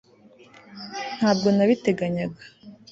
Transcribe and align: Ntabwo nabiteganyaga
Ntabwo 1.17 1.47
nabiteganyaga 1.55 2.41